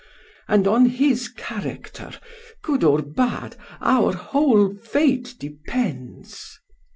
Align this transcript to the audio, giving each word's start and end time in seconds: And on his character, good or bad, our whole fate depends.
And 0.47 0.67
on 0.67 0.87
his 0.87 1.29
character, 1.29 2.09
good 2.63 2.83
or 2.83 3.03
bad, 3.03 3.55
our 3.79 4.13
whole 4.13 4.73
fate 4.75 5.35
depends. 5.37 6.57